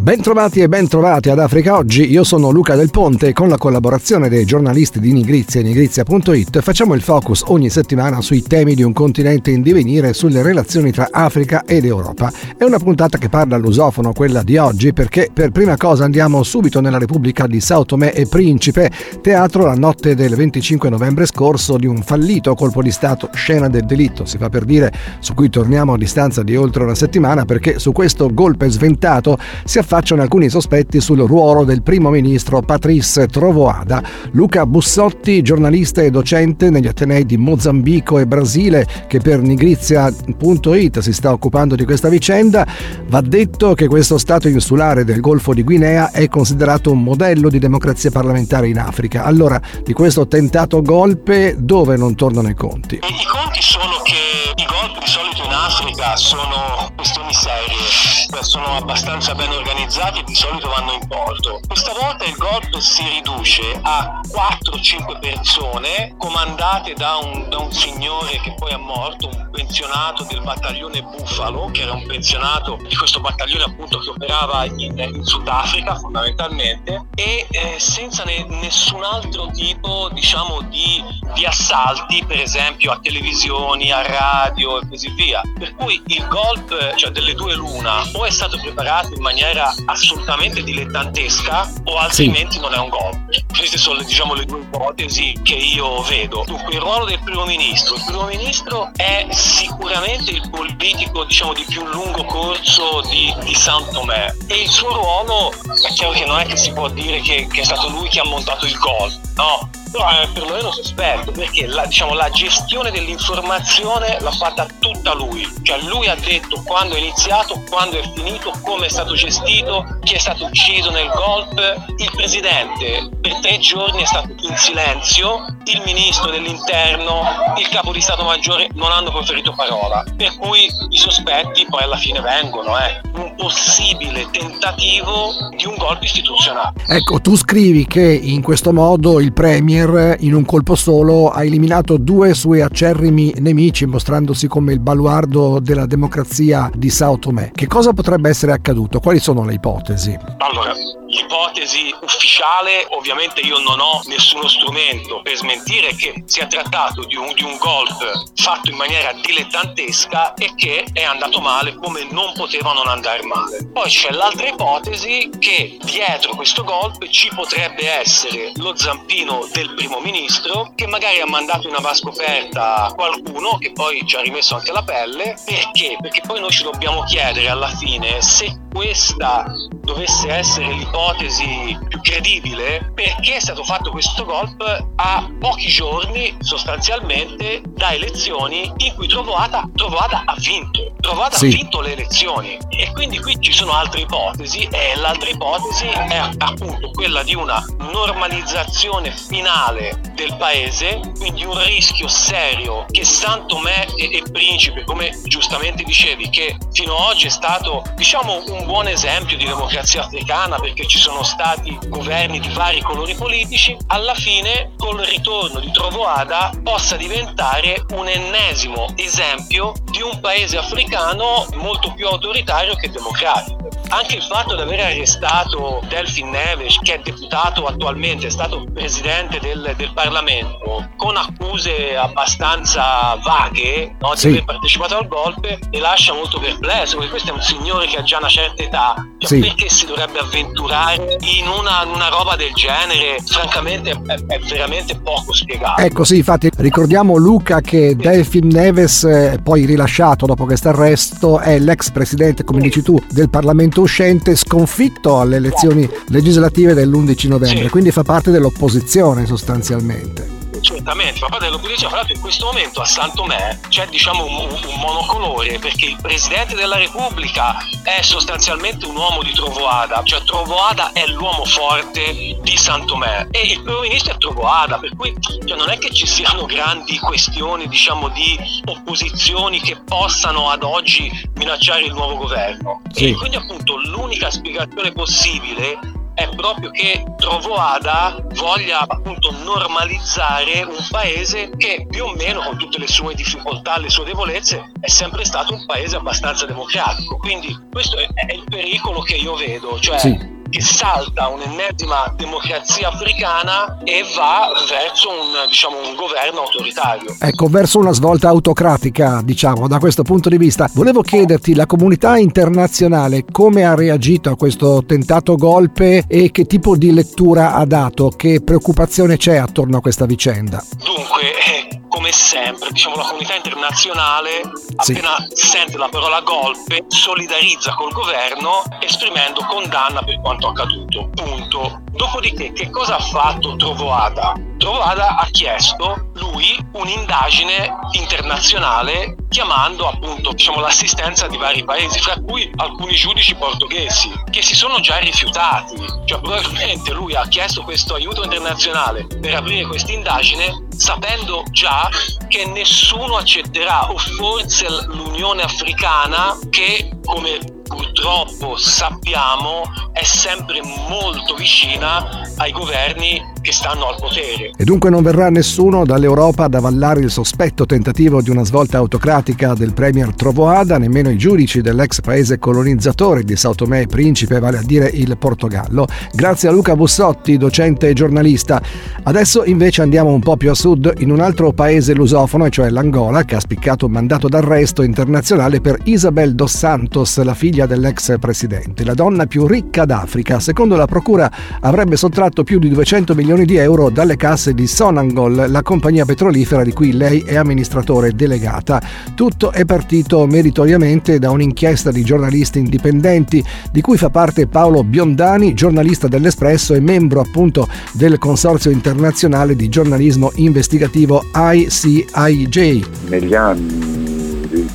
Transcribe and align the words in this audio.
Bentrovati 0.00 0.60
e 0.60 0.68
bentrovati 0.68 1.28
ad 1.28 1.40
Africa 1.40 1.76
Oggi, 1.76 2.08
io 2.08 2.22
sono 2.22 2.50
Luca 2.50 2.76
Del 2.76 2.88
Ponte 2.88 3.26
e 3.26 3.32
con 3.32 3.48
la 3.48 3.58
collaborazione 3.58 4.28
dei 4.28 4.44
giornalisti 4.44 5.00
di 5.00 5.12
Nigrizia 5.12 5.58
e 5.58 5.64
Nigrizia.it 5.64 6.60
facciamo 6.60 6.94
il 6.94 7.02
focus 7.02 7.42
ogni 7.48 7.68
settimana 7.68 8.20
sui 8.20 8.42
temi 8.42 8.76
di 8.76 8.84
un 8.84 8.92
continente 8.92 9.50
in 9.50 9.60
divenire 9.60 10.10
e 10.10 10.14
sulle 10.14 10.44
relazioni 10.44 10.92
tra 10.92 11.08
Africa 11.10 11.64
ed 11.66 11.84
Europa. 11.84 12.30
È 12.56 12.62
una 12.62 12.78
puntata 12.78 13.18
che 13.18 13.28
parla 13.28 13.56
all'usofono, 13.56 14.12
quella 14.12 14.44
di 14.44 14.56
oggi, 14.56 14.92
perché 14.92 15.30
per 15.32 15.50
prima 15.50 15.76
cosa 15.76 16.04
andiamo 16.04 16.44
subito 16.44 16.80
nella 16.80 16.98
Repubblica 16.98 17.48
di 17.48 17.60
Sao 17.60 17.84
Tomé 17.84 18.12
e 18.12 18.26
Principe, 18.28 18.92
teatro 19.20 19.64
la 19.64 19.74
notte 19.74 20.14
del 20.14 20.36
25 20.36 20.90
novembre 20.90 21.26
scorso 21.26 21.76
di 21.76 21.86
un 21.86 22.02
fallito 22.02 22.54
colpo 22.54 22.82
di 22.82 22.92
Stato, 22.92 23.30
scena 23.32 23.68
del 23.68 23.84
delitto, 23.84 24.24
si 24.26 24.38
fa 24.38 24.48
per 24.48 24.64
dire, 24.64 24.92
su 25.18 25.34
cui 25.34 25.50
torniamo 25.50 25.94
a 25.94 25.98
distanza 25.98 26.44
di 26.44 26.54
oltre 26.54 26.84
una 26.84 26.94
settimana 26.94 27.44
perché 27.44 27.80
su 27.80 27.90
questo 27.90 28.32
golpe 28.32 28.70
sventato 28.70 29.36
si 29.64 29.78
affacciano 29.88 30.20
alcuni 30.20 30.50
sospetti 30.50 31.00
sul 31.00 31.20
ruolo 31.20 31.64
del 31.64 31.80
primo 31.80 32.10
ministro 32.10 32.60
Patrice 32.60 33.26
Trovoada. 33.26 34.02
Luca 34.32 34.66
Bussotti, 34.66 35.40
giornalista 35.40 36.02
e 36.02 36.10
docente 36.10 36.68
negli 36.68 36.86
Atenei 36.86 37.24
di 37.24 37.38
Mozambico 37.38 38.18
e 38.18 38.26
Brasile, 38.26 38.86
che 39.06 39.18
per 39.18 39.40
nigrizia.it 39.40 40.98
si 40.98 41.12
sta 41.14 41.32
occupando 41.32 41.74
di 41.74 41.86
questa 41.86 42.10
vicenda, 42.10 42.66
va 43.06 43.22
detto 43.22 43.72
che 43.72 43.86
questo 43.86 44.18
stato 44.18 44.46
insulare 44.48 45.04
del 45.04 45.22
Golfo 45.22 45.54
di 45.54 45.62
Guinea 45.62 46.10
è 46.10 46.28
considerato 46.28 46.92
un 46.92 47.02
modello 47.02 47.48
di 47.48 47.58
democrazia 47.58 48.10
parlamentare 48.10 48.68
in 48.68 48.78
Africa. 48.78 49.24
Allora, 49.24 49.58
di 49.82 49.94
questo 49.94 50.28
tentato 50.28 50.82
golpe 50.82 51.56
dove 51.58 51.96
non 51.96 52.14
tornano 52.14 52.50
i 52.50 52.54
conti? 52.54 52.96
I 52.96 53.26
conti 53.26 53.62
sono 53.62 54.02
che 54.04 54.52
i 54.54 54.66
golpe 54.66 55.00
di 55.00 55.10
solito 55.10 55.42
in 55.42 55.52
Africa 55.52 56.14
sono 56.14 56.92
questioni 56.94 57.32
serie 57.32 58.07
sono 58.42 58.76
abbastanza 58.76 59.34
ben 59.34 59.50
organizzati 59.50 60.20
e 60.20 60.24
di 60.24 60.34
solito 60.34 60.68
vanno 60.68 60.92
in 60.92 61.06
porto. 61.06 61.60
Questa 61.66 61.92
volta 61.92 62.24
il 62.24 62.36
golpe 62.36 62.80
si 62.80 63.06
riduce 63.08 63.78
a 63.82 64.20
4-5 64.28 65.18
persone 65.18 66.14
comandate 66.18 66.94
da 66.94 67.16
un, 67.16 67.48
da 67.48 67.58
un 67.58 67.72
signore 67.72 68.38
che 68.40 68.54
poi 68.54 68.72
è 68.72 68.76
morto, 68.76 69.28
un 69.28 69.48
pensionato 69.50 70.24
del 70.24 70.42
battaglione 70.42 71.02
Buffalo, 71.02 71.70
che 71.72 71.82
era 71.82 71.92
un 71.92 72.06
pensionato 72.06 72.78
di 72.86 72.94
questo 72.96 73.20
battaglione 73.20 73.64
appunto 73.64 73.98
che 73.98 74.10
operava 74.10 74.64
in, 74.64 74.98
in 74.98 75.24
Sudafrica 75.24 75.96
fondamentalmente, 75.96 77.06
e 77.14 77.46
eh, 77.50 77.76
senza 77.78 78.24
ne, 78.24 78.44
nessun 78.48 79.02
altro 79.02 79.50
tipo 79.52 80.08
diciamo 80.12 80.62
di, 80.62 81.02
di 81.34 81.44
assalti, 81.44 82.24
per 82.24 82.40
esempio 82.40 82.92
a 82.92 82.98
televisioni, 83.00 83.90
a 83.90 84.02
radio 84.02 84.80
e 84.80 84.88
così 84.88 85.10
via. 85.10 85.40
Per 85.58 85.74
cui 85.74 86.02
il 86.06 86.26
golpe, 86.28 86.92
cioè 86.96 87.10
delle 87.10 87.34
due 87.34 87.54
l'una, 87.54 88.02
o 88.18 88.24
è 88.26 88.30
stato 88.30 88.58
preparato 88.58 89.14
in 89.14 89.22
maniera 89.22 89.72
assolutamente 89.86 90.62
dilettantesca 90.62 91.72
o 91.84 91.98
altrimenti 91.98 92.54
sì. 92.54 92.60
non 92.60 92.74
è 92.74 92.78
un 92.78 92.88
golpe. 92.88 93.44
Queste 93.56 93.78
sono 93.78 94.02
diciamo, 94.02 94.34
le 94.34 94.44
due 94.44 94.60
ipotesi 94.60 95.38
che 95.42 95.54
io 95.54 96.02
vedo. 96.02 96.42
Dunque 96.46 96.74
il 96.74 96.80
ruolo 96.80 97.04
del 97.04 97.20
primo 97.22 97.44
ministro. 97.46 97.94
Il 97.94 98.02
primo 98.06 98.24
ministro 98.24 98.90
è 98.96 99.26
sicuramente 99.30 100.32
il 100.32 100.48
politico 100.50 101.24
diciamo, 101.24 101.52
di 101.52 101.64
più 101.68 101.84
lungo 101.86 102.24
corso 102.24 103.02
di, 103.08 103.34
di 103.44 103.54
San 103.54 103.84
Tomé 103.92 104.34
e 104.48 104.62
il 104.62 104.68
suo 104.68 104.92
ruolo 104.92 105.52
è 105.52 105.92
chiaro 105.92 106.12
che 106.12 106.24
non 106.24 106.40
è 106.40 106.46
che 106.46 106.56
si 106.56 106.72
può 106.72 106.88
dire 106.88 107.20
che, 107.20 107.46
che 107.46 107.60
è 107.60 107.64
stato 107.64 107.88
lui 107.88 108.08
che 108.08 108.18
ha 108.18 108.24
montato 108.24 108.66
il 108.66 108.76
golpe, 108.78 109.27
no, 109.38 109.70
però 109.90 110.08
è 110.08 110.28
perlomeno 110.32 110.70
sospetto 110.70 111.30
perché 111.30 111.66
la, 111.66 111.86
diciamo, 111.86 112.12
la 112.12 112.28
gestione 112.30 112.90
dell'informazione 112.90 114.18
l'ha 114.20 114.32
fatta 114.32 114.66
tutta 114.80 115.14
lui, 115.14 115.46
cioè 115.62 115.80
lui 115.82 116.08
ha 116.08 116.16
detto 116.16 116.60
quando 116.64 116.96
è 116.96 116.98
iniziato, 116.98 117.62
quando 117.70 117.98
è 117.98 118.12
finito, 118.14 118.52
come 118.62 118.86
è 118.86 118.88
stato 118.88 119.14
gestito, 119.14 119.98
chi 120.02 120.14
è 120.14 120.18
stato 120.18 120.46
ucciso 120.46 120.90
nel 120.90 121.08
golpe, 121.08 121.84
il 121.96 122.10
presidente 122.14 123.08
per 123.20 123.38
tre 123.40 123.58
giorni 123.58 124.02
è 124.02 124.06
stato 124.06 124.34
in 124.40 124.56
silenzio, 124.56 125.44
il 125.72 125.82
ministro 125.84 126.30
dell'interno, 126.30 127.22
il 127.58 127.68
capo 127.68 127.92
di 127.92 128.00
Stato 128.00 128.24
Maggiore 128.24 128.68
non 128.74 128.90
hanno 128.90 129.10
proferito 129.10 129.52
parola, 129.54 130.02
per 130.16 130.34
cui 130.38 130.66
i 130.88 130.96
sospetti 130.96 131.66
poi 131.68 131.82
alla 131.82 131.96
fine 131.96 132.20
vengono, 132.20 132.76
eh. 132.78 133.00
un 133.14 133.34
possibile 133.36 134.26
tentativo 134.30 135.32
di 135.56 135.66
un 135.66 135.74
golpe 135.76 136.06
istituzionale. 136.06 136.72
Ecco, 136.86 137.20
tu 137.20 137.36
scrivi 137.36 137.86
che 137.86 138.00
in 138.00 138.40
questo 138.42 138.72
modo 138.72 139.20
il 139.20 139.32
Premier 139.34 140.16
in 140.20 140.34
un 140.34 140.44
colpo 140.46 140.74
solo 140.74 141.28
ha 141.28 141.44
eliminato 141.44 141.98
due 141.98 142.32
suoi 142.32 142.62
acerrimi 142.62 143.34
nemici 143.38 143.84
mostrandosi 143.84 144.48
come 144.48 144.72
il 144.72 144.80
baluardo 144.80 145.58
della 145.60 145.86
democrazia 145.86 146.70
di 146.74 146.88
Sao 146.88 147.18
Tomé. 147.18 147.50
Che 147.54 147.66
cosa 147.66 147.92
potrebbe 147.92 148.30
essere 148.30 148.52
accaduto? 148.52 149.00
Quali 149.00 149.20
sono 149.20 149.44
le 149.44 149.54
ipotesi? 149.54 150.16
Allora, 150.38 150.72
l'ipotesi 151.08 151.94
ufficiale, 152.00 152.86
ovviamente 152.90 153.40
io 153.40 153.58
non 153.58 153.80
ho 153.80 154.00
nessuno 154.06 154.48
strumento 154.48 155.20
per 155.22 155.36
smentire 155.36 155.57
che 155.96 156.22
si 156.26 156.40
è 156.40 156.46
trattato 156.46 157.04
di 157.04 157.16
un, 157.16 157.32
di 157.34 157.42
un 157.42 157.56
golpe 157.58 158.12
fatto 158.34 158.70
in 158.70 158.76
maniera 158.76 159.12
dilettantesca 159.12 160.34
e 160.34 160.52
che 160.54 160.86
è 160.92 161.02
andato 161.02 161.40
male 161.40 161.74
come 161.74 162.06
non 162.10 162.32
poteva 162.34 162.72
non 162.72 162.88
andare 162.88 163.22
male. 163.24 163.68
Poi 163.72 163.88
c'è 163.88 164.10
l'altra 164.10 164.48
ipotesi 164.48 165.30
che 165.38 165.76
dietro 165.82 166.34
questo 166.34 166.64
golpe 166.64 167.10
ci 167.10 167.30
potrebbe 167.34 167.90
essere 167.90 168.52
lo 168.56 168.76
zampino 168.76 169.48
del 169.52 169.74
primo 169.74 170.00
ministro 170.00 170.72
che 170.74 170.86
magari 170.86 171.20
ha 171.20 171.26
mandato 171.26 171.68
una 171.68 171.80
vascoperta 171.80 172.92
qualcuno 172.94 173.58
che 173.58 173.72
poi 173.72 174.06
ci 174.06 174.16
ha 174.16 174.20
rimesso 174.20 174.56
anche 174.56 174.72
la 174.72 174.82
pelle. 174.82 175.36
Perché? 175.44 175.96
Perché 176.00 176.22
poi 176.26 176.40
noi 176.40 176.50
ci 176.50 176.62
dobbiamo 176.62 177.02
chiedere 177.04 177.48
alla 177.48 177.68
fine 177.68 178.20
se 178.22 178.66
questa 178.72 179.44
dovesse 179.82 180.28
essere 180.28 180.72
l'ipotesi 180.72 181.76
più 181.88 182.00
credibile, 182.00 182.92
perché 182.94 183.36
è 183.36 183.40
stato 183.40 183.64
fatto 183.64 183.90
questo 183.90 184.24
golpe 184.24 184.92
a 184.96 185.28
pochi 185.48 185.68
giorni 185.68 186.36
sostanzialmente 186.40 187.62
da 187.66 187.94
elezioni 187.94 188.70
in 188.76 188.94
cui 188.94 189.08
Trovoada, 189.08 189.66
Trovoada 189.74 190.24
ha 190.26 190.34
vinto. 190.36 190.92
Trovoada 191.00 191.36
sì. 191.36 191.46
ha 191.46 191.48
vinto 191.48 191.80
le 191.80 191.92
elezioni 191.92 192.58
e 192.68 192.92
quindi 192.92 193.18
qui 193.18 193.40
ci 193.40 193.52
sono 193.52 193.72
altre 193.72 194.02
ipotesi 194.02 194.68
e 194.70 194.94
l'altra 194.96 195.30
ipotesi 195.30 195.86
è 195.86 196.16
appunto 196.36 196.90
quella 196.90 197.22
di 197.22 197.34
una 197.34 197.64
normalizzazione 197.78 199.10
finale 199.10 199.98
del 200.14 200.36
paese, 200.36 201.00
quindi 201.16 201.44
un 201.44 201.64
rischio 201.64 202.08
serio 202.08 202.84
che 202.90 203.04
Santo 203.04 203.58
Me 203.58 203.86
e, 203.96 204.16
e 204.16 204.22
Principe, 204.30 204.84
come 204.84 205.18
giustamente 205.24 205.82
dicevi, 205.82 206.28
che 206.28 206.58
fino 206.72 206.94
ad 206.94 207.12
oggi 207.12 207.26
è 207.26 207.30
stato 207.30 207.84
diciamo 207.94 208.42
un 208.48 208.66
buon 208.66 208.88
esempio 208.88 209.36
di 209.36 209.44
democrazia 209.44 210.02
africana 210.04 210.58
perché 210.58 210.86
ci 210.86 210.98
sono 210.98 211.22
stati 211.22 211.78
governi 211.86 212.38
di 212.38 212.48
vari 212.50 212.82
colori 212.82 213.14
politici, 213.14 213.76
alla 213.86 214.14
fine 214.14 214.72
col 214.76 214.98
ritorno 214.98 215.27
di 215.60 215.70
Trovoada 215.72 216.50
possa 216.62 216.96
diventare 216.96 217.84
un 217.90 218.08
ennesimo 218.08 218.86
esempio 218.96 219.74
di 219.84 220.00
un 220.00 220.18
paese 220.20 220.56
africano 220.56 221.46
molto 221.56 221.92
più 221.92 222.06
autoritario 222.06 222.74
che 222.76 222.88
democratico. 222.88 223.57
Anche 223.90 224.16
il 224.16 224.22
fatto 224.22 224.54
di 224.54 224.60
aver 224.60 224.80
arrestato 224.80 225.80
Delfin 225.88 226.30
Neves, 226.30 226.78
che 226.82 226.94
è 226.94 227.00
deputato 227.02 227.64
attualmente, 227.64 228.26
è 228.26 228.30
stato 228.30 228.66
presidente 228.72 229.38
del, 229.40 229.74
del 229.76 229.92
Parlamento, 229.94 230.88
con 230.96 231.16
accuse 231.16 231.96
abbastanza 231.96 233.18
vaghe 233.24 233.96
no, 233.98 234.12
di 234.12 234.18
sì. 234.18 234.28
aver 234.28 234.44
partecipato 234.44 234.98
al 234.98 235.08
golpe, 235.08 235.58
e 235.70 235.78
lascia 235.78 236.12
molto 236.12 236.38
perplesso, 236.38 236.96
perché 236.96 237.10
questo 237.10 237.30
è 237.30 237.32
un 237.32 237.42
signore 237.42 237.86
che 237.86 237.96
ha 237.96 238.02
già 238.02 238.18
una 238.18 238.28
certa 238.28 238.62
età. 238.62 238.94
Cioè, 239.18 239.28
sì. 239.28 239.38
Perché 239.40 239.68
si 239.68 239.86
dovrebbe 239.86 240.18
avventurare 240.18 241.16
in 241.20 241.48
una, 241.48 241.84
una 241.84 242.08
roba 242.08 242.36
del 242.36 242.52
genere? 242.52 243.16
Francamente 243.24 243.90
è, 243.90 244.14
è, 244.26 244.38
veramente 244.38 245.00
poco 245.00 245.32
spiegato. 245.32 245.80
Ecco 245.80 246.04
sì, 246.04 246.18
infatti 246.18 246.50
ricordiamo 246.58 247.16
Luca 247.16 247.60
che 247.60 247.96
Delfin 247.96 248.48
Neves, 248.48 249.04
eh, 249.04 249.40
poi 249.42 249.64
rilasciato 249.64 250.26
dopo 250.26 250.44
questo 250.44 250.68
arresto, 250.68 251.40
è 251.40 251.58
l'ex 251.58 251.90
presidente, 251.90 252.44
come 252.44 252.60
dici 252.60 252.82
tu, 252.82 253.02
del 253.08 253.30
Parlamento 253.30 253.77
partito 253.78 253.80
uscente 253.80 254.34
sconfitto 254.34 255.20
alle 255.20 255.36
elezioni 255.36 255.88
legislative 256.08 256.74
dell'11 256.74 257.28
novembre, 257.28 257.68
quindi 257.68 257.90
fa 257.90 258.02
parte 258.02 258.30
dell'opposizione 258.30 259.26
sostanzialmente 259.26 260.37
certamente 260.60 261.18
fa 261.18 261.26
parte 261.26 261.46
dell'opposizione. 261.46 261.88
Fra 261.88 261.98
l'altro, 261.98 262.14
in 262.14 262.20
questo 262.20 262.46
momento 262.46 262.80
a 262.80 262.84
Santomè 262.84 263.58
c'è 263.68 263.86
diciamo 263.88 264.24
un, 264.24 264.36
un, 264.36 264.76
monocolore 264.78 265.58
perché 265.58 265.86
il 265.86 265.98
presidente 266.00 266.54
della 266.54 266.76
Repubblica 266.76 267.56
è 267.82 268.00
sostanzialmente 268.02 268.86
un 268.86 268.96
uomo 268.96 269.22
di 269.22 269.32
Trovoada, 269.32 270.02
cioè 270.04 270.22
Trovoada 270.22 270.92
è 270.92 271.06
l'uomo 271.06 271.44
forte 271.44 272.36
di 272.40 272.56
Santomè 272.56 273.28
e 273.30 273.40
il 273.40 273.62
primo 273.62 273.80
ministro 273.80 274.14
è 274.14 274.18
Trovoada, 274.18 274.78
per 274.78 274.94
cui 274.96 275.14
cioè, 275.44 275.56
non 275.56 275.68
è 275.70 275.78
che 275.78 275.92
ci 275.92 276.06
siano 276.06 276.46
grandi 276.46 276.98
questioni 276.98 277.68
diciamo 277.68 278.08
di 278.08 278.38
opposizioni 278.66 279.60
che 279.60 279.76
possano 279.84 280.50
ad 280.50 280.62
oggi 280.62 281.10
minacciare 281.34 281.84
il 281.84 281.92
nuovo 281.92 282.16
governo. 282.16 282.82
Sì. 282.92 283.10
E 283.10 283.14
quindi 283.14 283.36
appunto 283.36 283.76
l'unica 283.76 284.30
spiegazione 284.30 284.92
possibile 284.92 285.78
è 286.18 286.28
proprio 286.34 286.70
che 286.72 287.04
Trovoada 287.16 288.16
voglia 288.34 288.80
appunto 288.80 289.30
normalizzare 289.44 290.62
un 290.62 290.84
paese 290.90 291.50
che 291.56 291.86
più 291.88 292.06
o 292.06 292.14
meno 292.14 292.40
con 292.40 292.58
tutte 292.58 292.78
le 292.78 292.88
sue 292.88 293.14
difficoltà, 293.14 293.78
le 293.78 293.88
sue 293.88 294.04
debolezze, 294.04 294.72
è 294.80 294.88
sempre 294.88 295.24
stato 295.24 295.54
un 295.54 295.64
paese 295.64 295.94
abbastanza 295.94 296.44
democratico. 296.44 297.18
Quindi 297.18 297.56
questo 297.70 297.98
è, 297.98 298.08
è 298.14 298.34
il 298.34 298.44
pericolo 298.50 299.00
che 299.02 299.14
io 299.14 299.36
vedo, 299.36 299.78
cioè 299.78 299.98
sì 299.98 300.36
che 300.50 300.60
salta 300.60 301.28
un'ennesima 301.28 302.14
democrazia 302.16 302.88
africana 302.88 303.78
e 303.84 304.04
va 304.16 304.50
verso 304.68 305.08
un, 305.10 305.48
diciamo, 305.48 305.76
un, 305.76 305.94
governo 305.94 306.40
autoritario. 306.42 307.16
Ecco, 307.18 307.48
verso 307.48 307.78
una 307.78 307.92
svolta 307.92 308.28
autocratica, 308.28 309.20
diciamo, 309.22 309.68
da 309.68 309.78
questo 309.78 310.02
punto 310.02 310.28
di 310.28 310.38
vista. 310.38 310.68
Volevo 310.72 311.02
chiederti, 311.02 311.54
la 311.54 311.66
comunità 311.66 312.16
internazionale 312.16 313.24
come 313.30 313.64
ha 313.64 313.74
reagito 313.74 314.30
a 314.30 314.36
questo 314.36 314.84
tentato 314.86 315.36
golpe 315.36 316.04
e 316.06 316.30
che 316.30 316.44
tipo 316.44 316.76
di 316.76 316.92
lettura 316.92 317.54
ha 317.54 317.64
dato? 317.64 318.08
Che 318.08 318.40
preoccupazione 318.42 319.16
c'è 319.16 319.36
attorno 319.36 319.78
a 319.78 319.80
questa 319.80 320.06
vicenda? 320.06 320.62
Dunque, 320.78 321.22
eh, 321.44 321.77
come 321.98 322.12
sempre, 322.12 322.70
diciamo, 322.70 322.94
la 322.94 323.02
comunità 323.02 323.34
internazionale 323.34 324.42
sì. 324.78 324.92
appena 324.92 325.16
sente 325.32 325.76
la 325.76 325.88
parola 325.88 326.20
golpe 326.20 326.84
solidarizza 326.86 327.74
col 327.74 327.90
governo 327.90 328.62
esprimendo 328.78 329.44
condanna 329.44 330.00
per 330.04 330.20
quanto 330.20 330.46
accaduto. 330.46 331.10
Punto. 331.12 331.80
Dopodiché, 331.90 332.52
che 332.52 332.70
cosa 332.70 332.98
ha 332.98 333.00
fatto 333.00 333.56
Trovoada? 333.56 334.32
Trovoada 334.58 335.16
ha 335.16 335.26
chiesto 335.32 336.10
lui 336.14 336.56
un'indagine 336.74 337.68
internazionale 337.92 339.16
chiamando 339.28 339.88
appunto 339.88 340.32
diciamo, 340.32 340.60
l'assistenza 340.60 341.26
di 341.26 341.36
vari 341.36 341.64
paesi, 341.64 341.98
fra 341.98 342.14
cui 342.20 342.48
alcuni 342.56 342.94
giudici 342.94 343.34
portoghesi, 343.34 344.10
che 344.30 344.42
si 344.42 344.54
sono 344.54 344.78
già 344.78 344.98
rifiutati. 344.98 345.74
Cioè 346.04 346.20
probabilmente 346.20 346.92
lui 346.92 347.16
ha 347.16 347.26
chiesto 347.26 347.64
questo 347.64 347.94
aiuto 347.94 348.22
internazionale 348.22 349.06
per 349.20 349.34
aprire 349.34 349.66
questa 349.66 349.90
indagine 349.90 350.66
sapendo 350.78 351.42
già 351.50 351.90
che 352.28 352.46
nessuno 352.46 353.16
accetterà 353.16 353.90
o 353.90 353.98
forse 353.98 354.66
l'Unione 354.86 355.42
Africana 355.42 356.38
che 356.50 356.90
come 357.04 357.38
purtroppo 357.64 358.56
sappiamo 358.56 359.64
è 359.92 360.04
sempre 360.04 360.62
molto 360.62 361.34
vicina 361.34 362.22
ai 362.38 362.52
governi 362.52 363.20
che 363.48 363.54
stanno 363.54 363.88
al 363.88 363.96
potere. 363.98 364.50
E 364.54 364.64
dunque 364.64 364.90
non 364.90 365.02
verrà 365.02 365.30
nessuno 365.30 365.86
dall'Europa 365.86 366.44
ad 366.44 366.54
avallare 366.54 367.00
il 367.00 367.10
sospetto 367.10 367.64
tentativo 367.64 368.20
di 368.20 368.28
una 368.28 368.44
svolta 368.44 368.76
autocratica 368.76 369.54
del 369.54 369.72
premier 369.72 370.14
Trovoada, 370.14 370.76
nemmeno 370.76 371.08
i 371.08 371.16
giudici 371.16 371.62
dell'ex 371.62 372.02
paese 372.02 372.38
colonizzatore 372.38 373.22
di 373.24 373.36
Sao 373.36 373.54
Tomé 373.54 373.82
e 373.82 373.86
Principe, 373.86 374.38
vale 374.38 374.58
a 374.58 374.62
dire 374.62 374.90
il 374.92 375.16
Portogallo. 375.16 375.86
Grazie 376.12 376.50
a 376.50 376.52
Luca 376.52 376.76
Bussotti, 376.76 377.38
docente 377.38 377.88
e 377.88 377.94
giornalista. 377.94 378.60
Adesso 379.04 379.44
invece 379.44 379.80
andiamo 379.80 380.12
un 380.12 380.20
po' 380.20 380.36
più 380.36 380.50
a 380.50 380.54
sud 380.54 380.92
in 380.98 381.10
un 381.10 381.20
altro 381.20 381.52
paese 381.52 381.94
lusofono, 381.94 382.44
e 382.44 382.50
cioè 382.50 382.68
l'Angola, 382.68 383.24
che 383.24 383.36
ha 383.36 383.40
spiccato 383.40 383.86
un 383.86 383.92
mandato 383.92 384.28
d'arresto 384.28 384.82
internazionale 384.82 385.62
per 385.62 385.78
Isabel 385.84 386.34
dos 386.34 386.54
Santos, 386.54 387.16
la 387.22 387.34
figlia 387.34 387.64
dell'ex 387.64 388.18
presidente. 388.18 388.84
La 388.84 388.94
donna 388.94 389.24
più 389.24 389.46
ricca 389.46 389.86
d'Africa, 389.86 390.38
secondo 390.38 390.76
la 390.76 390.86
procura, 390.86 391.32
avrebbe 391.60 391.96
sottratto 391.96 392.44
più 392.44 392.58
di 392.58 392.68
200 392.68 393.14
milioni 393.14 393.36
di 393.44 393.56
euro 393.56 393.90
dalle 393.90 394.16
casse 394.16 394.54
di 394.54 394.66
Sonangol, 394.66 395.46
la 395.48 395.62
compagnia 395.62 396.04
petrolifera 396.04 396.62
di 396.62 396.72
cui 396.72 396.92
lei 396.92 397.20
è 397.20 397.36
amministratore 397.36 398.14
delegata. 398.14 398.80
Tutto 399.14 399.52
è 399.52 399.64
partito 399.64 400.26
meritoriamente 400.26 401.18
da 401.18 401.30
un'inchiesta 401.30 401.90
di 401.90 402.02
giornalisti 402.04 402.58
indipendenti 402.58 403.44
di 403.70 403.80
cui 403.80 403.96
fa 403.96 404.10
parte 404.10 404.46
Paolo 404.46 404.84
Biondani, 404.84 405.54
giornalista 405.54 406.08
dell'Espresso 406.08 406.74
e 406.74 406.80
membro 406.80 407.20
appunto 407.20 407.68
del 407.92 408.18
consorzio 408.18 408.70
internazionale 408.70 409.56
di 409.56 409.68
giornalismo 409.68 410.30
investigativo 410.36 411.24
ICIJ. 411.34 412.86
Negli 413.08 413.34
anni 413.34 413.97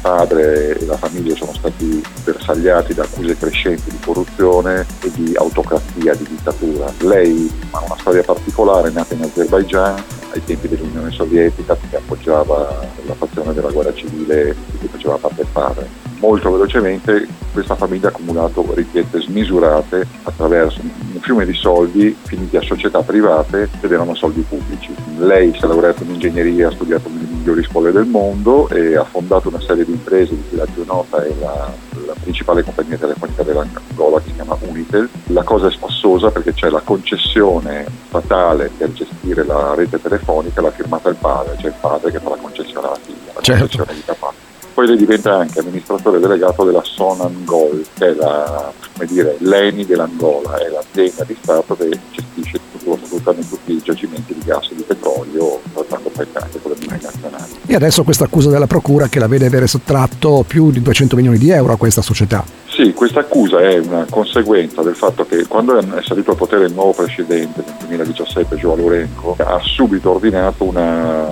padre 0.04 0.78
e 0.78 0.86
la 0.86 0.98
famiglia 0.98 1.34
sono 1.34 1.54
stati 1.54 2.04
bersagliati 2.26 2.94
da 2.94 3.04
accuse 3.04 3.38
crescenti 3.38 3.90
di 3.90 4.00
corruzione 4.04 4.86
e 5.02 5.10
di 5.14 5.34
autocrazia, 5.36 6.14
di 6.14 6.26
dittatura. 6.28 6.92
Lei 7.00 7.50
ha 7.72 7.80
una 7.80 7.96
storia 7.98 8.22
particolare, 8.22 8.92
nata 8.92 9.14
in 9.14 9.24
Azerbaigian 9.24 10.04
ai 10.34 10.44
tempi 10.44 10.68
dell'Unione 10.68 11.12
Sovietica, 11.12 11.78
che 11.90 11.96
appoggiava 11.96 12.86
la 13.06 13.14
fazione 13.14 13.54
della 13.54 13.72
guerra 13.72 13.94
civile 13.94 14.54
di 14.72 14.78
cui 14.78 14.90
faceva 14.90 15.16
parte 15.16 15.42
il 15.42 15.48
padre 15.52 16.12
molto 16.24 16.50
velocemente 16.52 17.28
questa 17.52 17.76
famiglia 17.76 18.08
ha 18.08 18.12
accumulato 18.12 18.66
ricchezze 18.74 19.20
smisurate 19.20 20.08
attraverso 20.24 20.80
un 20.82 21.20
fiume 21.20 21.46
di 21.46 21.54
soldi 21.54 22.16
finiti 22.24 22.56
a 22.56 22.62
società 22.62 23.02
private 23.02 23.70
ed 23.82 23.92
erano 23.92 24.16
soldi 24.16 24.40
pubblici. 24.48 24.96
Lei 25.18 25.52
si 25.54 25.64
è 25.64 25.68
laureata 25.68 26.04
in 26.04 26.12
ingegneria, 26.12 26.70
ha 26.70 26.72
studiato 26.72 27.10
migliori 27.44 27.64
scuole 27.64 27.92
del 27.92 28.06
mondo 28.06 28.70
e 28.70 28.96
ha 28.96 29.04
fondato 29.04 29.50
una 29.50 29.60
serie 29.60 29.84
di 29.84 29.92
imprese 29.92 30.34
di 30.34 30.44
cui 30.48 30.58
la 30.58 30.66
più 30.66 30.86
nota 30.86 31.22
è 31.22 31.32
la, 31.42 31.70
la 32.06 32.16
principale 32.22 32.64
compagnia 32.64 32.98
telefonica 32.98 33.44
dell'Angola 33.44 34.22
che 34.22 34.30
si 34.30 34.36
chiama 34.36 34.58
Unitel. 34.62 35.10
La 35.28 35.44
cosa 35.44 35.68
è 35.68 35.72
spassosa 35.72 36.32
perché 36.32 36.54
c'è 36.54 36.70
la 36.70 36.80
concessione 36.80 37.86
statale 38.08 38.72
per 38.76 38.94
gestire 38.94 39.44
la 39.44 39.76
rete 39.76 40.02
telefonica, 40.02 40.62
l'ha 40.62 40.72
firmata 40.72 41.10
il 41.10 41.16
padre, 41.16 41.58
cioè 41.60 41.70
il 41.70 41.78
padre 41.80 42.12
che 42.12 42.20
fa 42.20 42.30
la 42.30 42.38
concessione 42.38 42.88
alla 42.88 43.00
figlia, 43.04 43.34
la 43.34 43.42
certo. 43.42 43.62
concessione 43.62 43.94
di 43.94 44.04
capacità. 44.06 44.52
Poi 44.74 44.88
lei 44.88 44.98
diventa 44.98 45.36
anche 45.36 45.60
amministratore 45.60 46.20
delegato 46.20 46.64
della 46.64 46.82
Sonangol, 46.84 47.86
che 47.94 48.08
è 48.08 48.14
la, 48.16 48.72
dire, 49.06 49.36
l'ENI 49.40 49.86
dell'Angola, 49.86 50.58
è 50.58 50.70
l'azienda 50.70 51.24
di 51.26 51.38
Stato 51.40 51.76
che 51.76 51.90
gestisce 52.10 52.60
tutto, 52.84 53.00
assolutamente 53.04 53.50
tutti 53.50 53.72
i 53.72 53.82
giacimenti 53.82 54.34
di 54.34 54.42
gas 54.44 54.70
e 54.72 54.76
di 54.76 54.84
petrolio, 54.84 55.60
trattando 55.74 56.10
poi 56.10 56.28
anche 56.34 56.60
con 56.62 56.72
le 56.72 56.78
multinazionali. 56.88 57.52
E 57.66 57.76
adesso 57.76 58.04
questa 58.04 58.26
accusa 58.26 58.50
della 58.50 58.68
Procura 58.68 59.08
che 59.08 59.20
la 59.20 59.28
vede 59.28 59.46
avere 59.46 59.68
sottratto 59.68 60.44
più 60.48 60.72
di 60.72 60.82
200 60.82 61.16
milioni 61.16 61.38
di 61.38 61.50
euro 61.50 61.74
a 61.74 61.78
questa 61.78 62.02
società. 62.02 62.44
Sì, 62.68 62.94
questa 62.94 63.20
accusa 63.20 63.60
è 63.60 63.78
una 63.78 64.06
conseguenza 64.10 64.82
del 64.82 64.96
fatto 64.96 65.26
che 65.26 65.46
quando 65.48 65.78
è 65.78 66.02
salito 66.02 66.32
al 66.32 66.38
potere 66.38 66.66
il 66.66 66.74
nuovo 66.74 66.92
presidente 66.94 67.64
nel 67.64 67.76
2017, 67.80 68.56
Joao 68.56 68.76
Lourenco, 68.76 69.36
ha 69.38 69.60
subito 69.62 70.12
ordinato 70.12 70.64
una, 70.64 71.28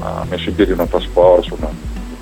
ha 0.00 0.24
messo 0.28 0.48
in 0.48 0.54
piedi 0.54 0.72
una 0.72 0.86
task 0.86 1.08
force, 1.10 1.52
una 1.58 1.68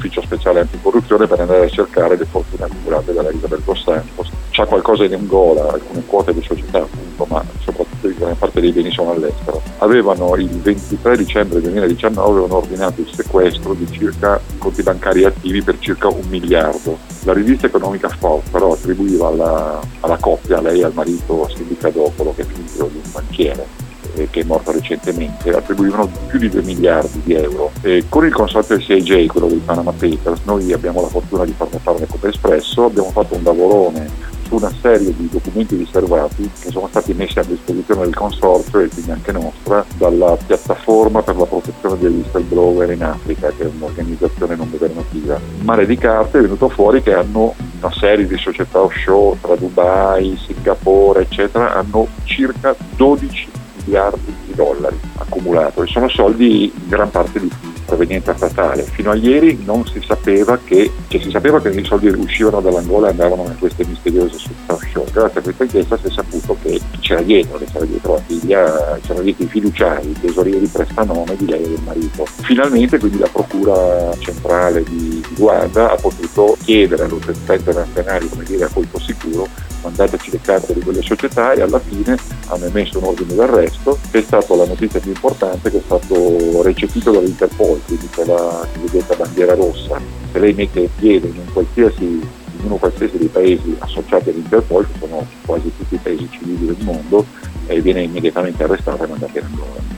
ufficio 0.02 0.22
speciale 0.22 0.60
anticorruzione 0.60 1.26
per 1.28 1.38
andare 1.40 1.66
a 1.66 1.68
cercare 1.68 2.16
le 2.16 2.24
fortune 2.24 2.64
accumulate 2.64 3.12
dalla 3.12 3.30
Isabel 3.30 3.60
dos 3.64 3.82
Santos. 3.84 4.30
C'è 4.50 4.66
qualcosa 4.66 5.04
in 5.04 5.14
Angola, 5.14 5.72
alcune 5.72 6.02
quote 6.06 6.34
di 6.34 6.42
società 6.42 6.78
appunto, 6.78 7.26
ma 7.28 7.44
soprattutto 7.60 7.91
gran 8.22 8.38
parte 8.38 8.60
dei 8.60 8.72
beni 8.72 8.90
sono 8.90 9.12
all'estero. 9.12 9.60
Avevano 9.78 10.34
il 10.36 10.48
23 10.48 11.16
dicembre 11.16 11.60
2019 11.60 12.30
avevano 12.30 12.56
ordinato 12.56 13.00
il 13.00 13.10
sequestro 13.12 13.74
di 13.74 13.86
circa 13.90 14.40
conti 14.58 14.82
bancari 14.82 15.24
attivi 15.24 15.62
per 15.62 15.78
circa 15.78 16.08
un 16.08 16.26
miliardo. 16.28 16.98
La 17.24 17.32
rivista 17.32 17.66
economica 17.66 18.08
Sport 18.08 18.50
però 18.50 18.72
attribuiva 18.72 19.28
alla, 19.28 19.80
alla 20.00 20.16
coppia, 20.16 20.60
lei 20.60 20.82
al 20.82 20.94
marito 20.94 21.48
Silvia 21.54 21.90
Dopolo, 21.90 22.34
che 22.34 22.42
è 22.42 22.44
figlio 22.44 22.86
di 22.86 23.00
un 23.02 23.10
banchiere, 23.12 23.66
eh, 24.14 24.28
che 24.30 24.40
è 24.40 24.44
morto 24.44 24.72
recentemente, 24.72 25.50
attribuivano 25.50 26.08
più 26.26 26.38
di 26.38 26.48
2 26.48 26.62
miliardi 26.62 27.20
di 27.24 27.34
euro. 27.34 27.70
E 27.82 28.04
con 28.08 28.24
il 28.24 28.32
consorzio 28.32 28.78
CIJ, 28.78 29.26
quello 29.26 29.48
dei 29.48 29.62
Panama 29.64 29.92
Papers, 29.92 30.40
noi 30.44 30.72
abbiamo 30.72 31.00
la 31.00 31.08
fortuna 31.08 31.44
di 31.44 31.54
farne 31.56 31.78
parte 31.82 32.06
come 32.06 32.32
Espresso, 32.32 32.84
abbiamo 32.84 33.10
fatto 33.10 33.34
un 33.34 33.42
lavorone 33.42 34.31
una 34.56 34.72
serie 34.80 35.14
di 35.16 35.28
documenti 35.30 35.76
riservati 35.76 36.50
che 36.60 36.70
sono 36.70 36.88
stati 36.88 37.14
messi 37.14 37.38
a 37.38 37.44
disposizione 37.44 38.04
del 38.04 38.14
consorzio 38.14 38.80
e 38.80 38.88
quindi 38.88 39.10
anche 39.10 39.32
nostra 39.32 39.84
dalla 39.96 40.36
piattaforma 40.36 41.22
per 41.22 41.36
la 41.36 41.46
protezione 41.46 41.98
degli 41.98 42.16
whistleblower 42.16 42.90
in 42.90 43.02
Africa, 43.02 43.52
che 43.56 43.64
è 43.64 43.70
un'organizzazione 43.74 44.54
non 44.56 44.70
governativa. 44.70 45.40
Mare 45.62 45.86
di 45.86 45.96
carte 45.96 46.38
è 46.38 46.42
venuto 46.42 46.68
fuori 46.68 47.02
che 47.02 47.14
hanno 47.14 47.54
una 47.80 47.92
serie 47.92 48.26
di 48.26 48.36
società 48.36 48.80
offshore 48.80 49.38
tra 49.40 49.56
Dubai, 49.56 50.38
Singapore, 50.46 51.22
eccetera, 51.22 51.74
hanno 51.74 52.06
circa 52.24 52.74
12 52.96 53.50
miliardi 53.84 54.34
di 54.46 54.54
dollari 54.54 54.98
accumulato 55.16 55.82
e 55.82 55.86
sono 55.86 56.08
soldi 56.08 56.64
in 56.64 56.88
gran 56.88 57.10
parte 57.10 57.40
di 57.40 57.50
provenienza 57.92 58.34
statale. 58.34 58.82
Fino 58.84 59.10
a 59.10 59.14
ieri 59.14 59.62
non 59.64 59.84
si 59.86 60.00
sapeva 60.04 60.58
che, 60.62 60.90
cioè 61.08 61.20
si 61.20 61.30
sapeva 61.30 61.60
che 61.60 61.68
i 61.68 61.84
soldi 61.84 62.08
uscivano 62.08 62.60
dall'Angola 62.60 63.08
e 63.08 63.10
andavano 63.10 63.44
in 63.44 63.58
queste 63.58 63.84
misteriose 63.86 64.36
offshore. 64.66 65.10
Grazie 65.12 65.40
a 65.40 65.42
questa 65.42 65.64
inchiesta 65.64 65.98
si 65.98 66.06
è 66.06 66.10
saputo 66.10 66.56
che 66.62 66.80
c'era 67.00 67.20
dietro, 67.20 67.58
che 67.58 67.66
c'era 67.70 67.84
dietro 67.84 68.14
la 68.14 68.22
figlia, 68.26 68.98
c'erano 69.02 69.22
dietro 69.22 69.44
i 69.44 69.48
fiduciari, 69.48 70.08
i 70.08 70.20
tesorieri 70.20 70.66
prestanome 70.66 71.36
di 71.36 71.46
lei 71.46 71.62
e 71.62 71.68
del 71.68 71.80
marito. 71.84 72.24
Finalmente 72.24 72.98
quindi 72.98 73.18
la 73.18 73.28
Procura 73.30 74.16
Centrale 74.18 74.82
di 74.84 75.21
Luanda 75.36 75.92
ha 75.92 75.96
potuto 75.96 76.56
chiedere 76.62 77.04
alle 77.04 77.12
autorità 77.12 77.54
internazionali, 77.54 78.28
come 78.28 78.44
dire, 78.44 78.64
a 78.64 78.68
colpo 78.68 78.98
sicuro, 78.98 79.48
mandateci 79.82 80.30
le 80.30 80.40
carte 80.40 80.74
di 80.74 80.80
quelle 80.80 81.02
società 81.02 81.52
e 81.52 81.62
alla 81.62 81.80
fine 81.80 82.16
hanno 82.46 82.64
emesso 82.64 82.98
un 82.98 83.04
ordine 83.04 83.34
d'arresto 83.34 83.98
che 84.10 84.18
è 84.18 84.22
stata 84.22 84.54
la 84.54 84.66
notizia 84.66 85.00
più 85.00 85.10
importante 85.10 85.70
che 85.70 85.78
è 85.78 85.82
stato 85.84 86.62
recepito 86.62 87.10
dall'Interpol, 87.10 87.80
quindi 87.86 88.08
quella 88.14 88.66
cosiddetta 88.72 89.14
bandiera 89.14 89.54
rossa. 89.54 90.00
Se 90.30 90.38
lei 90.38 90.52
mette 90.54 90.88
piede 90.96 91.28
in 91.28 91.38
un 91.38 91.52
qualsiasi 91.52 92.40
uno 92.62 92.76
qualsiasi 92.76 93.18
dei 93.18 93.26
paesi 93.26 93.74
associati 93.78 94.30
all'Interpol, 94.30 94.86
che 94.86 94.98
sono 95.00 95.26
quasi 95.44 95.72
tutti 95.76 95.94
i 95.94 96.00
paesi 96.00 96.28
civili 96.30 96.66
del 96.66 96.76
mondo, 96.84 97.26
e 97.66 97.80
viene 97.80 98.02
immediatamente 98.02 98.62
arrestato 98.62 99.02
e 99.02 99.06
mandato 99.08 99.38
in 99.38 99.44
Angola 99.44 99.91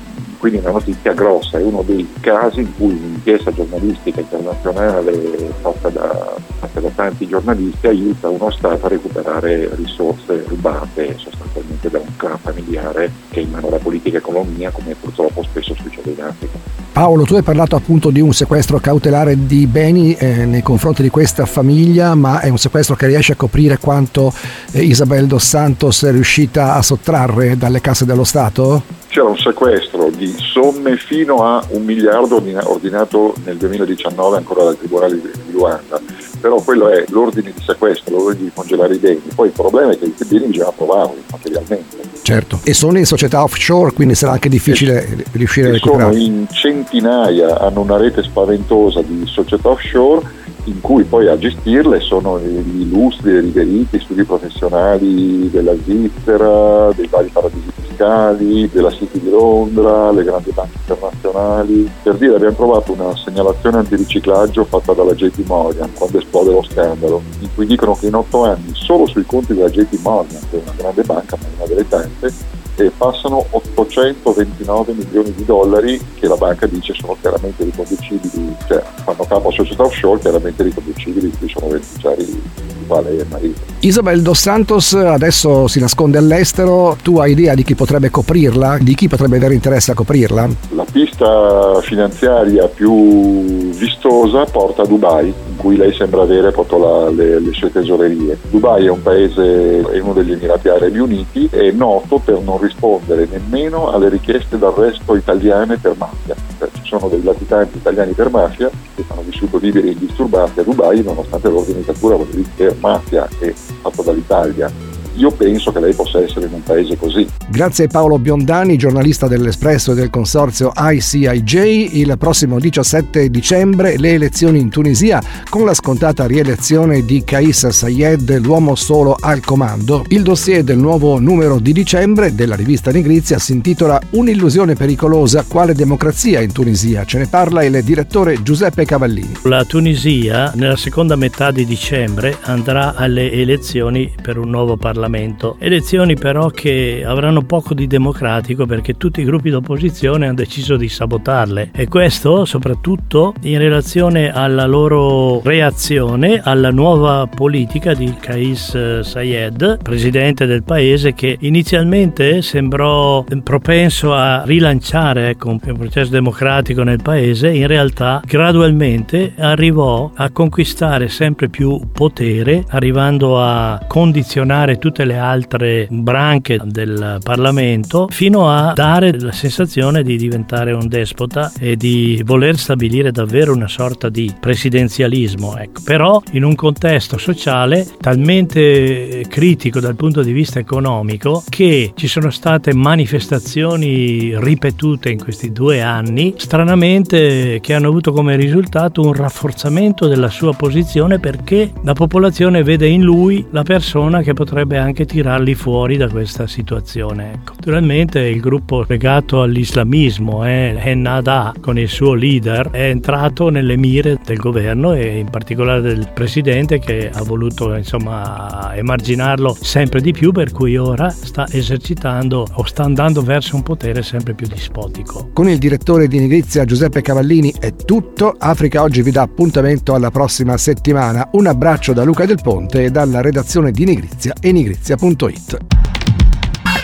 quindi 0.44 0.60
una 0.60 0.72
notizia 0.72 1.14
grossa, 1.14 1.56
è 1.58 1.62
uno 1.62 1.82
dei 1.86 2.06
casi 2.20 2.60
in 2.60 2.76
cui 2.76 2.92
un'inchiesta 2.92 3.50
giornalistica 3.50 4.20
internazionale 4.20 5.54
fatta 5.62 5.88
da, 5.88 6.36
fatta 6.58 6.80
da, 6.80 6.88
tanti 6.94 7.26
giornalisti 7.26 7.86
aiuta 7.86 8.28
uno 8.28 8.50
Stato 8.50 8.84
a 8.84 8.88
recuperare 8.90 9.70
risorse 9.74 10.44
rubate 10.46 11.16
sostanzialmente 11.16 11.88
da 11.88 11.98
un 11.98 12.16
clan 12.18 12.36
familiare 12.36 13.10
che 13.30 13.40
è 13.40 13.42
in 13.42 13.52
mano 13.52 13.68
alla 13.68 13.78
politica 13.78 14.18
economia 14.18 14.70
come 14.70 14.94
purtroppo 15.00 15.42
spesso 15.44 15.74
succede 15.80 16.10
in 16.10 16.20
Africa. 16.20 16.58
Paolo, 16.92 17.24
tu 17.24 17.36
hai 17.36 17.42
parlato 17.42 17.74
appunto 17.74 18.10
di 18.10 18.20
un 18.20 18.34
sequestro 18.34 18.78
cautelare 18.80 19.46
di 19.46 19.66
beni 19.66 20.14
eh, 20.14 20.44
nei 20.44 20.62
confronti 20.62 21.00
di 21.00 21.08
questa 21.08 21.46
famiglia, 21.46 22.14
ma 22.14 22.40
è 22.40 22.50
un 22.50 22.58
sequestro 22.58 22.96
che 22.96 23.06
riesce 23.06 23.32
a 23.32 23.36
coprire 23.36 23.78
quanto 23.78 24.30
eh, 24.72 24.82
Isabel 24.82 25.26
dos 25.26 25.42
Santos 25.42 26.04
è 26.04 26.12
riuscita 26.12 26.74
a 26.74 26.82
sottrarre 26.82 27.56
dalle 27.56 27.80
casse 27.80 28.04
dello 28.04 28.24
Stato? 28.24 29.03
C'era 29.14 29.28
un 29.28 29.38
sequestro 29.38 30.10
di 30.10 30.34
somme 30.36 30.96
fino 30.96 31.44
a 31.44 31.64
un 31.68 31.84
miliardo 31.84 32.42
ordinato 32.64 33.32
nel 33.44 33.56
2019 33.58 34.38
ancora 34.38 34.64
dal 34.64 34.76
Tribunale 34.76 35.20
di 35.20 35.52
Luanda 35.52 36.00
però 36.44 36.60
quello 36.60 36.90
è 36.90 37.02
l'ordine 37.08 37.52
di 37.54 37.62
sequestro, 37.64 38.18
l'ordine 38.18 38.44
di 38.44 38.50
congelare 38.52 38.96
i 38.96 38.98
beni. 38.98 39.22
Poi 39.34 39.46
il 39.46 39.54
problema 39.54 39.92
è 39.92 39.98
che 39.98 40.04
i 40.04 40.14
beni 40.28 40.48
bisogna 40.48 40.72
provarli 40.72 41.22
materialmente. 41.30 41.96
Certo, 42.20 42.60
e 42.64 42.74
sono 42.74 42.98
in 42.98 43.06
società 43.06 43.42
offshore, 43.42 43.92
quindi 43.92 44.14
sarà 44.14 44.32
anche 44.32 44.50
difficile 44.50 45.06
e, 45.06 45.24
riuscire 45.32 45.68
a 45.68 45.72
recuperare. 45.72 46.12
Sono 46.12 46.22
in 46.22 46.46
centinaia, 46.50 47.58
hanno 47.60 47.80
una 47.80 47.96
rete 47.96 48.22
spaventosa 48.22 49.00
di 49.00 49.22
società 49.26 49.70
offshore 49.70 50.20
in 50.64 50.80
cui 50.80 51.04
poi 51.04 51.28
a 51.28 51.36
gestirle 51.36 52.00
sono 52.00 52.38
gli 52.38 52.80
illustri, 52.80 53.40
riveriti, 53.40 54.00
studi 54.00 54.24
professionali 54.24 55.50
della 55.50 55.74
Svizzera, 55.74 56.90
dei 56.92 57.06
vari 57.08 57.28
paradisi 57.28 57.70
fiscali, 57.80 58.68
della 58.70 58.90
City 58.90 59.20
di 59.20 59.30
Londra, 59.30 60.10
le 60.10 60.24
grandi 60.24 60.50
banche 60.52 60.78
internazionali. 60.78 61.90
Per 62.02 62.16
dire 62.16 62.36
abbiamo 62.36 62.56
trovato 62.56 62.92
una 62.92 63.14
segnalazione 63.16 63.78
antiriciclaggio 63.78 64.64
fatta 64.64 64.92
dalla 64.92 65.14
JP 65.14 65.46
Morgan 65.46 65.90
quando 65.94 66.18
esplode 66.18 66.52
lo 66.52 66.62
scandalo, 66.62 67.22
in 67.40 67.48
cui 67.54 67.66
dicono 67.66 67.94
che 67.94 68.06
in 68.06 68.14
otto 68.14 68.44
anni 68.44 68.70
solo 68.72 69.06
sui 69.06 69.24
conti 69.26 69.54
della 69.54 69.70
JP 69.70 70.00
Morgan, 70.02 70.40
che 70.50 70.58
è 70.58 70.62
una 70.62 70.74
grande 70.76 71.02
banca 71.02 71.36
ma 71.40 71.46
una 71.56 71.66
delle 71.66 71.86
tante, 71.86 72.32
e 72.76 72.90
passano 72.96 73.46
829 73.50 74.92
milioni 74.92 75.32
di 75.34 75.44
dollari 75.44 76.00
che 76.18 76.26
la 76.26 76.36
banca 76.36 76.66
dice 76.66 76.94
sono 76.94 77.16
chiaramente 77.20 77.64
riconducibili, 77.64 78.54
cioè 78.66 78.82
fanno 79.04 79.24
capo 79.24 79.48
a 79.48 79.52
società 79.52 79.84
offshore 79.84 80.20
chiaramente 80.20 80.62
riconducibili, 80.62 81.32
qui 81.38 81.48
sono 81.48 81.66
beneficiari 81.68 82.72
Vale 82.86 83.18
e 83.18 83.24
marito. 83.30 83.60
Isabel 83.80 84.22
Dos 84.22 84.40
Santos 84.40 84.94
adesso 84.94 85.68
si 85.68 85.80
nasconde 85.80 86.18
all'estero, 86.18 86.96
tu 87.02 87.18
hai 87.18 87.32
idea 87.32 87.54
di 87.54 87.62
chi 87.62 87.74
potrebbe 87.74 88.10
coprirla? 88.10 88.78
Di 88.80 88.94
chi 88.94 89.08
potrebbe 89.08 89.36
avere 89.36 89.54
interesse 89.54 89.90
a 89.90 89.94
coprirla? 89.94 90.48
La 90.70 90.86
pista 90.90 91.80
finanziaria 91.80 92.66
più 92.68 93.72
vistosa 93.74 94.44
porta 94.44 94.82
a 94.82 94.86
Dubai, 94.86 95.26
in 95.26 95.56
cui 95.56 95.76
lei 95.76 95.92
sembra 95.94 96.22
avere 96.22 96.50
proprio 96.50 96.78
la, 96.78 97.10
le, 97.10 97.38
le, 97.40 97.52
sue 97.52 97.70
tesorerie. 97.70 98.38
Dubai 98.48 98.86
è 98.86 98.90
un 98.90 99.02
paese, 99.02 99.80
è 99.80 99.98
uno 100.00 100.12
degli 100.12 100.32
Emirati 100.32 100.68
Arabi 100.68 100.98
Uniti, 100.98 101.48
è 101.50 101.70
noto 101.70 102.18
per 102.18 102.40
non 102.40 102.60
rispondere 102.60 103.26
nemmeno 103.30 103.90
alle 103.90 104.08
richieste 104.08 104.58
d'arresto 104.58 105.14
italiane 105.14 105.76
per 105.76 105.94
mafia. 105.96 106.34
Cioè, 106.58 106.68
ci 106.72 106.82
sono 106.84 107.08
dei 107.08 107.22
latitanti 107.22 107.76
italiani 107.76 108.12
per 108.12 108.30
mafia 108.30 108.70
che 108.94 109.04
hanno 109.08 109.22
vissuto 109.22 109.58
liberi 109.58 109.92
indisturbati 109.92 110.60
a 110.60 110.62
Dubai 110.62 111.02
nonostante 111.02 111.48
l'ordine 111.48 111.82
di 111.84 112.48
per 112.54 112.76
mafia 112.80 113.28
è 113.38 113.52
fatto 113.52 114.02
dall'Italia 114.02 114.70
io 115.16 115.30
penso 115.30 115.70
che 115.70 115.80
lei 115.80 115.94
possa 115.94 116.20
essere 116.20 116.46
in 116.46 116.54
un 116.54 116.62
paese 116.62 116.96
così. 116.96 117.28
Grazie 117.46 117.88
Paolo 117.88 118.18
Biondani, 118.18 118.78
giornalista 118.78 119.28
dell'Espresso 119.28 119.92
e 119.92 119.94
del 119.94 120.08
consorzio 120.08 120.72
ICIJ. 120.74 121.94
Il 121.94 122.14
prossimo 122.18 122.58
17 122.58 123.28
dicembre 123.28 123.98
le 123.98 124.14
elezioni 124.14 124.58
in 124.58 124.70
Tunisia 124.70 125.22
con 125.50 125.66
la 125.66 125.74
scontata 125.74 126.26
rielezione 126.26 127.04
di 127.04 127.22
Kais 127.22 127.68
Sayed, 127.68 128.38
l'uomo 128.38 128.74
solo 128.74 129.14
al 129.20 129.44
comando. 129.44 130.04
Il 130.08 130.22
dossier 130.22 130.64
del 130.64 130.78
nuovo 130.78 131.20
numero 131.20 131.58
di 131.58 131.72
dicembre 131.72 132.34
della 132.34 132.56
rivista 132.56 132.90
Nigrizia 132.90 133.38
si 133.38 133.52
intitola 133.52 134.00
Un'illusione 134.10 134.74
pericolosa, 134.74 135.44
quale 135.46 135.74
democrazia 135.74 136.40
in 136.40 136.50
Tunisia? 136.50 137.04
Ce 137.04 137.18
ne 137.18 137.26
parla 137.26 137.62
il 137.62 137.84
direttore 137.84 138.42
Giuseppe 138.42 138.86
Cavallini. 138.86 139.34
La 139.42 139.64
Tunisia 139.64 140.52
nella 140.54 140.76
seconda 140.76 141.14
metà 141.14 141.50
di 141.50 141.66
dicembre 141.66 142.38
andrà 142.42 142.94
alle 142.94 143.30
elezioni 143.30 144.12
per 144.20 144.38
un 144.38 144.48
nuovo 144.48 144.76
Parlamento. 144.76 145.56
Elezioni 145.58 146.16
però 146.16 146.48
che 146.48 147.04
avranno 147.06 147.33
poco 147.42 147.74
di 147.74 147.86
democratico 147.86 148.66
perché 148.66 148.96
tutti 148.96 149.20
i 149.20 149.24
gruppi 149.24 149.50
d'opposizione 149.50 150.26
hanno 150.26 150.34
deciso 150.34 150.76
di 150.76 150.88
sabotarle. 150.88 151.70
E 151.72 151.88
questo 151.88 152.44
soprattutto 152.44 153.34
in 153.42 153.58
relazione 153.58 154.32
alla 154.32 154.66
loro 154.66 155.40
reazione 155.42 156.40
alla 156.42 156.70
nuova 156.70 157.26
politica 157.26 157.94
di 157.94 158.14
Kais 158.18 159.00
Sayed, 159.00 159.82
presidente 159.82 160.46
del 160.46 160.62
paese 160.62 161.14
che 161.14 161.36
inizialmente 161.40 162.42
sembrò 162.42 163.24
propenso 163.42 164.14
a 164.14 164.42
rilanciare 164.44 165.30
ecco, 165.30 165.50
un 165.50 165.58
processo 165.58 166.10
democratico 166.10 166.82
nel 166.82 167.00
paese, 167.02 167.50
in 167.50 167.66
realtà 167.66 168.22
gradualmente 168.24 169.34
arrivò 169.38 170.10
a 170.14 170.30
conquistare 170.30 171.08
sempre 171.08 171.48
più 171.48 171.80
potere, 171.92 172.64
arrivando 172.68 173.40
a 173.40 173.80
condizionare 173.86 174.78
tutte 174.78 175.04
le 175.04 175.18
altre 175.18 175.86
branche 175.90 176.60
del 176.64 177.18
Parlamento 177.24 178.06
fino 178.10 178.48
a 178.48 178.72
dare 178.74 179.18
la 179.18 179.32
sensazione 179.32 180.04
di 180.04 180.16
diventare 180.16 180.72
un 180.72 180.86
despota 180.86 181.50
e 181.58 181.76
di 181.76 182.22
voler 182.24 182.56
stabilire 182.56 183.10
davvero 183.10 183.52
una 183.52 183.66
sorta 183.66 184.08
di 184.08 184.32
presidenzialismo. 184.38 185.56
Ecco. 185.56 185.80
Però 185.84 186.22
in 186.32 186.44
un 186.44 186.54
contesto 186.54 187.18
sociale 187.18 187.86
talmente 187.98 189.24
critico 189.28 189.80
dal 189.80 189.96
punto 189.96 190.22
di 190.22 190.32
vista 190.32 190.58
economico 190.58 191.42
che 191.48 191.92
ci 191.96 192.06
sono 192.06 192.30
state 192.30 192.74
manifestazioni 192.74 194.38
ripetute 194.38 195.10
in 195.10 195.18
questi 195.18 195.50
due 195.50 195.80
anni, 195.80 196.34
stranamente 196.36 197.58
che 197.60 197.74
hanno 197.74 197.88
avuto 197.88 198.12
come 198.12 198.36
risultato 198.36 199.00
un 199.00 199.14
rafforzamento 199.14 200.06
della 200.06 200.28
sua 200.28 200.52
posizione 200.52 201.18
perché 201.18 201.72
la 201.82 201.94
popolazione 201.94 202.62
vede 202.62 202.86
in 202.86 203.02
lui 203.02 203.46
la 203.50 203.62
persona 203.62 204.20
che 204.20 204.34
potrebbe 204.34 204.76
anche 204.76 205.06
tirarli 205.06 205.54
fuori 205.54 205.96
da 205.96 206.08
questa 206.08 206.46
situazione. 206.46 207.13
Ecco. 207.20 207.54
Naturalmente 207.56 208.20
il 208.20 208.40
gruppo 208.40 208.84
legato 208.86 209.42
all'islamismo, 209.42 210.46
eh, 210.46 210.76
Ennada, 210.78 211.52
con 211.60 211.78
il 211.78 211.88
suo 211.88 212.14
leader, 212.14 212.70
è 212.70 212.88
entrato 212.88 213.48
nelle 213.48 213.76
mire 213.76 214.18
del 214.24 214.38
governo 214.38 214.92
e 214.92 215.18
in 215.18 215.30
particolare 215.30 215.80
del 215.80 216.08
presidente 216.12 216.78
che 216.78 217.10
ha 217.12 217.22
voluto 217.22 217.74
insomma 217.74 218.74
emarginarlo 218.74 219.56
sempre 219.60 220.00
di 220.00 220.12
più 220.12 220.32
per 220.32 220.52
cui 220.52 220.76
ora 220.76 221.08
sta 221.10 221.46
esercitando 221.50 222.46
o 222.52 222.64
sta 222.64 222.84
andando 222.84 223.22
verso 223.22 223.56
un 223.56 223.62
potere 223.62 224.02
sempre 224.02 224.34
più 224.34 224.46
dispotico. 224.46 225.30
Con 225.32 225.48
il 225.48 225.58
direttore 225.58 226.08
di 226.08 226.18
Nigrizia 226.18 226.64
Giuseppe 226.64 227.02
Cavallini 227.02 227.52
è 227.58 227.74
tutto. 227.74 228.34
Africa 228.38 228.82
oggi 228.82 229.02
vi 229.02 229.10
dà 229.10 229.22
appuntamento 229.22 229.94
alla 229.94 230.10
prossima 230.10 230.56
settimana. 230.56 231.28
Un 231.32 231.46
abbraccio 231.46 231.92
da 231.92 232.04
Luca 232.04 232.26
Del 232.26 232.40
Ponte 232.42 232.84
e 232.84 232.90
dalla 232.90 233.20
redazione 233.20 233.70
di 233.70 233.84
Nigrizia 233.84 234.34
e 234.40 234.52
Nigrizia 234.52 234.94
notizia.it. 234.94 235.83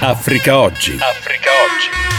Africa 0.03 0.59
Oggi. 0.59 0.97
Africa 0.99 1.51
Oggi. 1.51 2.10